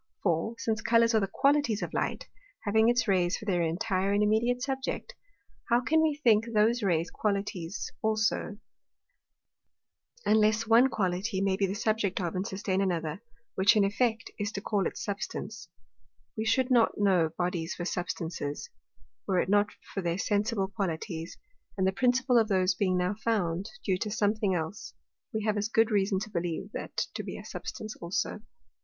For, 0.23 0.55
since 0.57 0.81
Colours 0.81 1.13
are 1.13 1.19
the 1.19 1.27
Qualities 1.27 1.83
of 1.83 1.93
Light, 1.93 2.27
having 2.63 2.89
its 2.89 3.07
Rays 3.07 3.37
for 3.37 3.45
their 3.45 3.61
intire 3.61 4.11
and 4.13 4.23
immediate 4.23 4.63
Subject, 4.63 5.13
how 5.69 5.79
can 5.79 6.01
we 6.01 6.15
think 6.15 6.45
those 6.55 6.81
Rays 6.81 7.11
Qualities 7.11 7.91
also, 8.01 8.57
unless 10.25 10.65
one 10.65 10.89
Quality 10.89 11.39
may 11.39 11.55
be 11.55 11.67
the 11.67 11.75
Subject 11.75 12.19
of 12.19 12.33
and 12.33 12.47
sustain 12.47 12.81
another; 12.81 13.21
which 13.53 13.75
in 13.75 13.83
effect 13.83 14.31
is 14.39 14.51
to 14.53 14.59
call 14.59 14.87
it 14.87 14.97
Substance? 14.97 15.67
We 16.35 16.45
should 16.45 16.71
not 16.71 16.97
know 16.97 17.29
Bodies 17.37 17.75
for 17.75 17.85
Substances, 17.85 18.71
were 19.27 19.37
it 19.39 19.49
not 19.49 19.67
for 19.93 20.01
their 20.01 20.17
sensible 20.17 20.67
Qualities; 20.69 21.37
and 21.77 21.85
the 21.85 21.91
principal 21.91 22.39
of 22.39 22.47
those 22.47 22.73
being 22.73 22.97
now 22.97 23.13
found 23.13 23.69
due 23.85 23.99
to 23.99 24.09
something 24.09 24.55
else, 24.55 24.95
we 25.31 25.43
have 25.43 25.57
as 25.57 25.67
good 25.69 25.91
reason 25.91 26.17
to 26.21 26.31
believe 26.31 26.71
that 26.71 27.05
to 27.13 27.21
be 27.21 27.37
a 27.37 27.45
Substance 27.45 27.95
also. 27.97 28.39